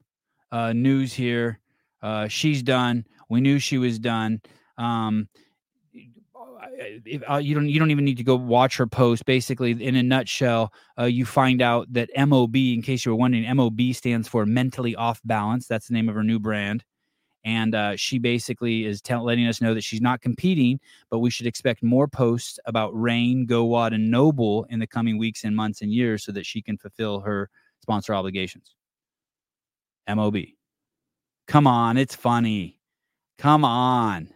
uh, 0.50 0.72
news 0.72 1.12
here. 1.12 1.58
Uh, 2.00 2.28
she's 2.28 2.62
done. 2.62 3.04
We 3.28 3.42
knew 3.42 3.58
she 3.58 3.76
was 3.76 3.98
done. 3.98 4.40
Um, 4.78 5.28
if, 7.04 7.22
uh, 7.28 7.36
you 7.36 7.54
don't 7.54 7.68
you 7.68 7.78
don't 7.78 7.90
even 7.90 8.04
need 8.04 8.16
to 8.16 8.24
go 8.24 8.36
watch 8.36 8.76
her 8.76 8.86
post. 8.86 9.24
Basically, 9.24 9.72
in 9.72 9.96
a 9.96 10.02
nutshell, 10.02 10.72
uh, 10.98 11.04
you 11.04 11.24
find 11.24 11.62
out 11.62 11.92
that 11.92 12.10
MOB, 12.16 12.56
in 12.56 12.82
case 12.82 13.04
you 13.04 13.12
were 13.12 13.16
wondering, 13.18 13.44
MOB 13.56 13.80
stands 13.92 14.28
for 14.28 14.46
mentally 14.46 14.94
off 14.96 15.20
balance. 15.24 15.66
That's 15.66 15.88
the 15.88 15.94
name 15.94 16.08
of 16.08 16.14
her 16.14 16.24
new 16.24 16.38
brand 16.38 16.84
and 17.44 17.74
uh, 17.74 17.96
she 17.96 18.18
basically 18.18 18.84
is 18.84 19.02
letting 19.10 19.46
us 19.46 19.60
know 19.60 19.74
that 19.74 19.82
she's 19.82 20.00
not 20.00 20.20
competing, 20.20 20.78
but 21.10 21.18
we 21.18 21.30
should 21.30 21.46
expect 21.46 21.82
more 21.82 22.06
posts 22.06 22.58
about 22.66 22.90
Rain, 22.98 23.46
GOWOD, 23.46 23.94
and 23.94 24.10
NOBULL 24.10 24.66
in 24.70 24.78
the 24.78 24.86
coming 24.86 25.18
weeks 25.18 25.44
and 25.44 25.54
months 25.56 25.82
and 25.82 25.92
years, 25.92 26.24
so 26.24 26.32
that 26.32 26.46
she 26.46 26.62
can 26.62 26.78
fulfill 26.78 27.20
her 27.20 27.50
sponsor 27.80 28.14
obligations. 28.14 28.74
Mob, 30.08 30.36
come 31.48 31.66
on, 31.66 31.96
it's 31.96 32.14
funny. 32.14 32.78
Come 33.38 33.64
on, 33.64 34.28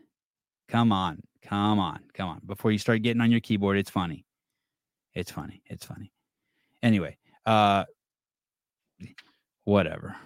come 0.69 0.91
on, 0.91 1.21
come 1.49 1.79
on, 1.79 2.01
come 2.15 2.29
on. 2.29 2.41
Before 2.45 2.73
you 2.73 2.79
start 2.79 3.03
getting 3.03 3.21
on 3.21 3.31
your 3.31 3.41
keyboard, 3.41 3.79
it's 3.79 3.91
funny. 3.91 4.25
It's 5.15 5.31
funny. 5.31 5.63
It's 5.67 5.85
funny. 5.85 6.13
Anyway, 6.83 7.17
uh, 7.47 7.85
whatever, 9.65 10.17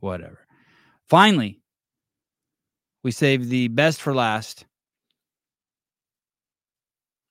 whatever. 0.00 0.46
Finally, 1.08 1.60
we 3.02 3.10
save 3.10 3.48
the 3.48 3.68
best 3.68 4.00
for 4.00 4.14
last. 4.14 4.66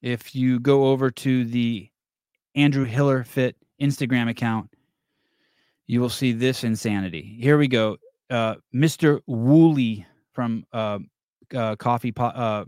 If 0.02 0.36
you 0.36 0.60
go 0.60 0.86
over 0.86 1.12
to 1.12 1.46
the 1.46 1.90
Andrew 2.56 2.86
Hiller 2.86 3.24
Fit 3.24 3.56
Instagram 3.80 4.30
account, 4.30 4.70
you 5.88 6.02
will 6.02 6.10
see 6.10 6.32
this 6.32 6.64
insanity. 6.64 7.38
Here 7.40 7.58
we 7.58 7.68
go. 7.68 7.98
Uh, 8.30 8.56
Mr. 8.74 9.22
Wooly 9.28 10.06
from 10.34 10.66
uh, 10.74 11.00
uh, 11.54 11.76
Coffee 11.76 12.12
Pot. 12.12 12.36
Uh, 12.36 12.66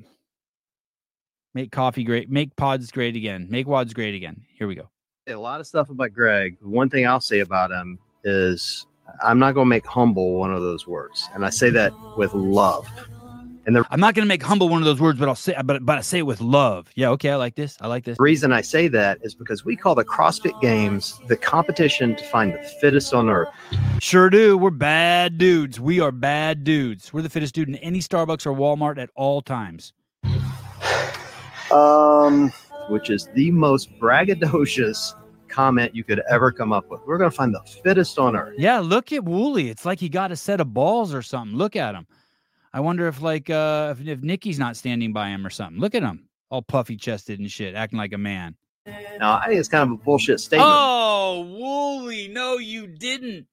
make 1.54 1.72
coffee 1.72 2.04
great. 2.04 2.30
Make 2.30 2.56
pods 2.56 2.92
great 2.92 3.16
again. 3.16 3.48
Make 3.50 3.68
wads 3.68 3.94
great 3.94 4.16
again. 4.16 4.42
Here 4.58 4.68
we 4.68 4.76
go. 4.76 4.90
A 5.28 5.36
lot 5.36 5.60
of 5.62 5.68
stuff 5.68 5.90
about 5.90 6.14
Greg. 6.14 6.58
One 6.62 6.90
thing 6.90 7.08
I'll 7.08 7.22
say 7.22 7.40
about 7.40 7.72
him 7.72 7.98
is 8.24 8.86
I'm 9.24 9.40
not 9.40 9.54
going 9.54 9.66
to 9.66 9.70
make 9.70 9.86
humble 9.86 10.36
one 10.36 10.54
of 10.54 10.62
those 10.62 10.88
words, 10.88 11.30
and 11.34 11.46
I 11.46 11.50
say 11.50 11.70
that 11.72 11.94
with 12.18 12.34
love. 12.34 12.88
And 13.66 13.76
the 13.76 13.86
I'm 13.90 14.00
not 14.00 14.14
going 14.14 14.26
to 14.26 14.28
make 14.28 14.44
humble 14.44 14.68
one 14.68 14.82
of 14.82 14.86
those 14.86 15.00
words, 15.00 15.20
but 15.20 15.30
I'll 15.30 15.36
say, 15.36 15.56
but 15.64 15.86
but 15.86 15.98
I 15.98 16.02
say 16.02 16.20
it 16.20 16.26
with 16.26 16.42
love. 16.42 16.90
Yeah, 16.96 17.10
okay, 17.12 17.30
I 17.30 17.36
like 17.36 17.56
this. 17.56 17.78
I 17.80 17.88
like 17.88 18.04
this. 18.04 18.20
reason 18.20 18.52
I 18.52 18.62
say 18.62 18.90
that 18.90 19.20
is 19.22 19.36
because 19.36 19.64
we 19.64 19.76
call 19.76 19.96
the 19.96 20.04
CrossFit 20.04 20.60
Games 20.60 21.20
the 21.28 21.38
competition 21.38 22.16
to 22.16 22.24
find 22.26 22.54
the 22.54 22.62
fittest 22.82 23.14
on 23.14 23.30
earth. 23.30 23.50
Sure 24.00 24.30
do. 24.30 24.58
We're 24.58 24.70
bad 24.70 25.38
dudes. 25.38 25.80
We 25.80 26.02
are 26.02 26.12
bad 26.12 26.64
dudes. 26.64 27.14
We're 27.14 27.22
the 27.22 27.30
fittest 27.30 27.56
dude 27.56 27.70
in 27.70 27.76
any 27.76 28.00
Starbucks 28.00 28.46
or 28.46 28.54
Walmart 28.54 28.98
at 28.98 29.10
all 29.16 29.42
times. 29.42 29.94
Um, 31.72 32.52
which 32.90 33.10
is 33.10 33.30
the 33.34 33.50
most 33.52 33.98
braggadocious 33.98 35.16
comment 35.48 35.96
you 35.96 36.04
could 36.04 36.22
ever 36.30 36.52
come 36.52 36.74
up 36.74 36.90
with. 36.90 37.00
We're 37.06 37.18
going 37.18 37.30
to 37.30 37.36
find 37.36 37.54
the 37.54 37.62
fittest 37.84 38.20
on 38.20 38.36
earth. 38.36 38.56
Yeah, 38.58 38.80
look 38.80 39.12
at 39.14 39.24
Wooly. 39.24 39.70
It's 39.70 39.86
like 39.86 40.00
he 40.00 40.10
got 40.10 40.32
a 40.32 40.36
set 40.36 40.60
of 40.60 40.74
balls 40.74 41.14
or 41.14 41.22
something. 41.22 41.58
Look 41.58 41.76
at 41.76 41.96
him. 41.96 42.08
I 42.74 42.80
wonder 42.80 43.08
if 43.08 43.22
like 43.22 43.50
uh 43.50 43.96
if, 43.98 44.08
if 44.08 44.22
Nikki's 44.22 44.60
not 44.60 44.76
standing 44.76 45.14
by 45.14 45.30
him 45.30 45.46
or 45.46 45.50
something. 45.50 45.80
Look 45.80 45.96
at 45.96 46.02
him, 46.04 46.28
all 46.50 46.62
puffy 46.62 46.98
chested 46.98 47.40
and 47.40 47.52
shit, 47.52 47.76
acting 47.76 48.00
like 48.00 48.14
a 48.14 48.18
man. 48.18 48.56
No, 48.86 49.32
I 49.32 49.46
think 49.48 49.60
it's 49.60 49.70
kind 49.70 49.90
of 49.90 50.00
a 50.00 50.04
bullshit 50.04 50.40
statement. 50.42 50.70
Oh, 50.70 51.48
Wooly, 51.58 52.28
no, 52.28 52.58
you 52.58 52.88
didn't. 52.88 53.48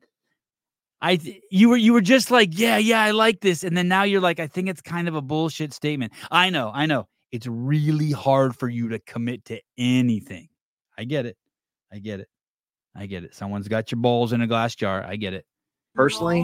I 1.03 1.17
th- 1.17 1.41
you 1.51 1.69
were 1.71 1.77
you 1.77 1.93
were 1.93 2.01
just 2.01 2.31
like 2.31 2.59
yeah 2.59 2.77
yeah 2.79 3.03
I 3.03 3.13
like 3.13 3.41
this, 3.41 3.63
and 3.65 3.77
then 3.77 3.89
now 3.89 4.03
you're 4.03 4.21
like 4.21 4.41
I 4.41 4.47
think 4.49 4.69
it's 4.69 4.83
kind 4.83 5.09
of 5.09 5.15
a 5.15 5.23
bullshit 5.23 5.73
statement. 5.73 6.13
I 6.31 6.51
know 6.51 6.71
I 6.75 6.87
know 6.87 7.07
it's 7.33 7.47
really 7.47 8.11
hard 8.11 8.57
for 8.57 8.69
you 8.69 8.89
to 8.91 8.99
commit 8.99 9.45
to 9.47 9.61
anything. 9.79 10.49
I 10.99 11.05
get 11.05 11.25
it, 11.27 11.37
I 11.93 11.99
get 12.01 12.21
it, 12.21 12.29
I 12.95 13.07
get 13.07 13.25
it. 13.25 13.35
Someone's 13.35 13.69
got 13.69 13.93
your 13.93 14.01
balls 14.01 14.33
in 14.33 14.41
a 14.43 14.47
glass 14.47 14.75
jar. 14.75 15.03
I 15.03 15.17
get 15.17 15.33
it. 15.33 15.47
personally, 15.95 16.43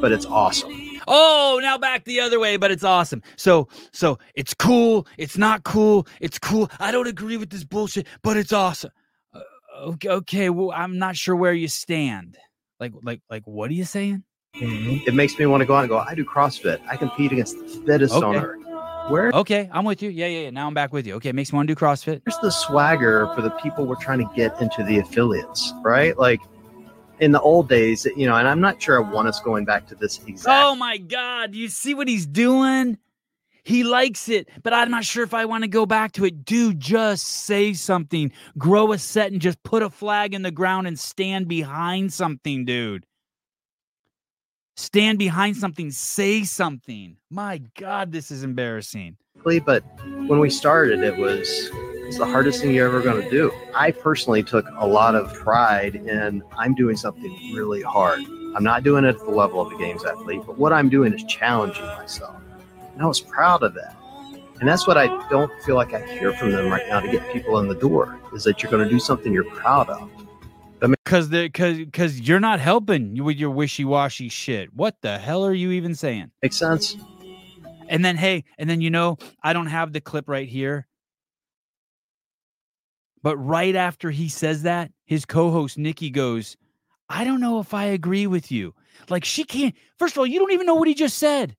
but 0.00 0.12
it's 0.12 0.26
awesome. 0.26 0.89
Oh, 1.12 1.58
now 1.60 1.76
back 1.76 2.04
the 2.04 2.20
other 2.20 2.38
way, 2.38 2.56
but 2.56 2.70
it's 2.70 2.84
awesome. 2.84 3.20
So, 3.36 3.68
so 3.92 4.18
it's 4.36 4.54
cool. 4.54 5.06
It's 5.18 5.36
not 5.36 5.64
cool. 5.64 6.06
It's 6.20 6.38
cool. 6.38 6.70
I 6.78 6.92
don't 6.92 7.08
agree 7.08 7.36
with 7.36 7.50
this 7.50 7.64
bullshit, 7.64 8.06
but 8.22 8.36
it's 8.36 8.52
awesome. 8.52 8.92
Uh, 9.34 9.40
okay, 9.88 10.08
okay. 10.08 10.50
Well, 10.50 10.70
I'm 10.72 10.98
not 10.98 11.16
sure 11.16 11.34
where 11.34 11.52
you 11.52 11.66
stand. 11.66 12.38
Like, 12.78 12.92
like, 13.02 13.20
like, 13.28 13.42
what 13.44 13.70
are 13.70 13.74
you 13.74 13.84
saying? 13.84 14.22
It 14.54 15.14
makes 15.14 15.38
me 15.38 15.46
want 15.46 15.62
to 15.62 15.66
go 15.66 15.74
out 15.74 15.80
and 15.80 15.88
go, 15.88 15.98
I 15.98 16.14
do 16.14 16.24
CrossFit. 16.24 16.80
I 16.88 16.96
compete 16.96 17.32
against 17.32 17.58
the 17.58 17.66
fittest 17.86 18.14
on 18.14 18.24
Okay. 18.36 18.38
earth. 18.38 18.56
Where 19.08 19.30
Okay, 19.32 19.68
I'm 19.72 19.84
with 19.84 20.02
you. 20.02 20.10
Yeah, 20.10 20.26
yeah, 20.26 20.40
yeah. 20.42 20.50
Now 20.50 20.68
I'm 20.68 20.74
back 20.74 20.92
with 20.92 21.06
you. 21.06 21.14
Okay, 21.14 21.32
makes 21.32 21.52
me 21.52 21.56
want 21.56 21.68
to 21.68 21.74
do 21.74 21.78
CrossFit. 21.78 22.20
Where's 22.24 22.38
the 22.42 22.50
swagger 22.50 23.28
for 23.34 23.42
the 23.42 23.50
people 23.50 23.84
we're 23.84 23.96
trying 23.96 24.18
to 24.18 24.30
get 24.36 24.60
into 24.60 24.84
the 24.84 24.98
affiliates, 24.98 25.72
right? 25.82 26.16
Like 26.16 26.40
in 27.20 27.32
the 27.32 27.40
old 27.40 27.68
days, 27.68 28.06
you 28.16 28.26
know, 28.26 28.36
and 28.36 28.48
I'm 28.48 28.60
not 28.60 28.82
sure 28.82 28.96
I 28.96 29.08
want 29.08 29.28
us 29.28 29.40
going 29.40 29.64
back 29.64 29.86
to 29.88 29.94
this 29.94 30.20
exact. 30.26 30.64
Oh 30.64 30.74
my 30.74 30.96
God! 30.96 31.54
You 31.54 31.68
see 31.68 31.94
what 31.94 32.08
he's 32.08 32.26
doing? 32.26 32.98
He 33.62 33.84
likes 33.84 34.28
it, 34.28 34.48
but 34.62 34.72
I'm 34.72 34.90
not 34.90 35.04
sure 35.04 35.22
if 35.22 35.34
I 35.34 35.44
want 35.44 35.64
to 35.64 35.68
go 35.68 35.84
back 35.84 36.12
to 36.12 36.24
it. 36.24 36.44
Dude, 36.44 36.80
just 36.80 37.26
say 37.26 37.74
something. 37.74 38.32
Grow 38.56 38.92
a 38.92 38.98
set 38.98 39.32
and 39.32 39.40
just 39.40 39.62
put 39.62 39.82
a 39.82 39.90
flag 39.90 40.34
in 40.34 40.42
the 40.42 40.50
ground 40.50 40.86
and 40.86 40.98
stand 40.98 41.46
behind 41.46 42.12
something, 42.12 42.64
dude. 42.64 43.04
Stand 44.76 45.18
behind 45.18 45.58
something. 45.58 45.90
Say 45.90 46.44
something. 46.44 47.18
My 47.28 47.60
God, 47.78 48.12
this 48.12 48.30
is 48.30 48.44
embarrassing. 48.44 49.18
but 49.44 49.84
when 50.26 50.38
we 50.38 50.48
started, 50.48 51.02
it 51.02 51.18
was 51.18 51.70
it's 52.10 52.18
the 52.18 52.26
hardest 52.26 52.60
thing 52.60 52.74
you're 52.74 52.88
ever 52.88 53.00
going 53.00 53.22
to 53.22 53.30
do. 53.30 53.52
I 53.72 53.92
personally 53.92 54.42
took 54.42 54.66
a 54.78 54.84
lot 54.84 55.14
of 55.14 55.32
pride 55.32 55.94
in 55.94 56.42
I'm 56.58 56.74
doing 56.74 56.96
something 56.96 57.30
really 57.54 57.82
hard. 57.82 58.18
I'm 58.56 58.64
not 58.64 58.82
doing 58.82 59.04
it 59.04 59.10
at 59.10 59.18
the 59.20 59.30
level 59.30 59.60
of 59.60 59.70
a 59.70 59.78
games 59.78 60.04
athlete, 60.04 60.42
but 60.44 60.58
what 60.58 60.72
I'm 60.72 60.88
doing 60.88 61.14
is 61.14 61.22
challenging 61.22 61.86
myself. 61.86 62.34
And 62.94 63.00
I 63.00 63.06
was 63.06 63.20
proud 63.20 63.62
of 63.62 63.74
that. 63.74 63.96
And 64.58 64.68
that's 64.68 64.88
what 64.88 64.98
I 64.98 65.06
don't 65.28 65.52
feel 65.62 65.76
like 65.76 65.94
I 65.94 66.04
hear 66.04 66.32
from 66.32 66.50
them 66.50 66.68
right 66.68 66.82
now 66.88 66.98
to 66.98 67.08
get 67.08 67.32
people 67.32 67.60
in 67.60 67.68
the 67.68 67.76
door 67.76 68.18
is 68.34 68.42
that 68.42 68.60
you're 68.60 68.72
going 68.72 68.82
to 68.82 68.90
do 68.90 68.98
something 68.98 69.32
you're 69.32 69.44
proud 69.44 69.88
of. 69.88 70.10
Cause 71.04 71.28
the 71.28 71.48
cause 71.50 71.78
cause 71.92 72.18
you're 72.18 72.40
not 72.40 72.58
helping 72.58 73.14
you 73.14 73.22
with 73.22 73.36
your 73.36 73.50
wishy-washy 73.50 74.30
shit. 74.30 74.74
What 74.74 74.96
the 75.00 75.16
hell 75.16 75.46
are 75.46 75.54
you 75.54 75.70
even 75.70 75.94
saying? 75.94 76.32
Makes 76.42 76.56
sense? 76.56 76.96
And 77.88 78.04
then 78.04 78.16
hey, 78.16 78.42
and 78.58 78.68
then 78.68 78.80
you 78.80 78.90
know, 78.90 79.16
I 79.44 79.52
don't 79.52 79.68
have 79.68 79.92
the 79.92 80.00
clip 80.00 80.28
right 80.28 80.48
here. 80.48 80.88
But 83.22 83.36
right 83.36 83.76
after 83.76 84.10
he 84.10 84.28
says 84.28 84.62
that, 84.62 84.90
his 85.04 85.24
co-host 85.24 85.76
Nikki 85.76 86.10
goes, 86.10 86.56
"I 87.08 87.24
don't 87.24 87.40
know 87.40 87.60
if 87.60 87.74
I 87.74 87.84
agree 87.84 88.26
with 88.26 88.50
you." 88.50 88.74
Like 89.08 89.24
she 89.24 89.44
can't. 89.44 89.74
First 89.98 90.14
of 90.14 90.18
all, 90.18 90.26
you 90.26 90.38
don't 90.38 90.52
even 90.52 90.66
know 90.66 90.74
what 90.74 90.88
he 90.88 90.94
just 90.94 91.18
said. 91.18 91.56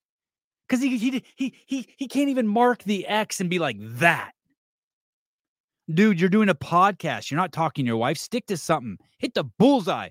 Cuz 0.69 0.81
he 0.81 0.97
he 0.97 1.23
he 1.35 1.53
he 1.65 1.87
he 1.97 2.07
can't 2.07 2.29
even 2.29 2.47
mark 2.47 2.83
the 2.83 3.05
X 3.07 3.39
and 3.41 3.49
be 3.49 3.59
like 3.59 3.77
that. 3.79 4.31
Dude, 5.93 6.19
you're 6.19 6.29
doing 6.29 6.49
a 6.49 6.55
podcast. 6.55 7.29
You're 7.29 7.39
not 7.39 7.51
talking 7.51 7.85
to 7.85 7.87
your 7.87 7.97
wife. 7.97 8.17
Stick 8.17 8.45
to 8.47 8.57
something. 8.57 8.97
Hit 9.17 9.33
the 9.33 9.43
bullseye. 9.43 10.09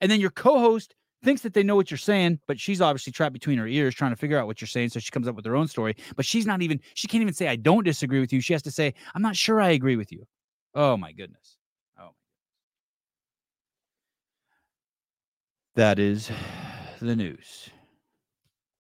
And 0.00 0.10
then 0.10 0.20
your 0.20 0.30
co-host 0.30 0.94
thinks 1.24 1.42
that 1.42 1.54
they 1.54 1.62
know 1.62 1.76
what 1.76 1.90
you're 1.90 1.98
saying, 1.98 2.38
but 2.46 2.60
she's 2.60 2.80
obviously 2.80 3.12
trapped 3.12 3.32
between 3.32 3.58
her 3.58 3.66
ears 3.66 3.94
trying 3.94 4.12
to 4.12 4.16
figure 4.16 4.38
out 4.38 4.46
what 4.46 4.60
you're 4.60 4.68
saying. 4.68 4.90
So 4.90 5.00
she 5.00 5.10
comes 5.10 5.26
up 5.26 5.34
with 5.34 5.46
her 5.46 5.56
own 5.56 5.68
story. 5.68 5.96
But 6.14 6.26
she's 6.26 6.46
not 6.46 6.60
even, 6.60 6.80
she 6.94 7.08
can't 7.08 7.22
even 7.22 7.32
say, 7.34 7.48
I 7.48 7.56
don't 7.56 7.84
disagree 7.84 8.20
with 8.20 8.32
you. 8.32 8.40
She 8.40 8.52
has 8.52 8.62
to 8.62 8.70
say, 8.70 8.92
I'm 9.14 9.22
not 9.22 9.36
sure 9.36 9.60
I 9.60 9.70
agree 9.70 9.96
with 9.96 10.12
you. 10.12 10.26
Oh 10.76 10.96
my 10.98 11.10
goodness. 11.12 11.56
Oh. 11.98 12.10
That 15.74 15.98
is 15.98 16.30
the 17.00 17.14
news. 17.16 17.70